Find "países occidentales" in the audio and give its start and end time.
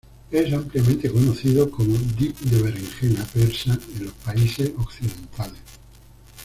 4.15-5.59